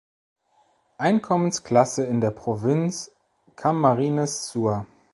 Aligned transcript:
Einkommensklasse 0.97 2.05
in 2.05 2.21
der 2.21 2.31
Provinz 2.31 3.11
Camarines 3.55 4.49
Sur. 4.49 4.87